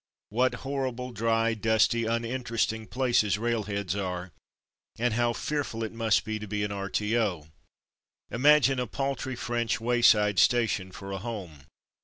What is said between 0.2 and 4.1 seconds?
What horrible dry, dusty, un interesting places railheads